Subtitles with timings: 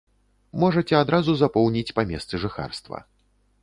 [0.63, 3.09] Можаце адразу запоўніць па месцы жыхарства.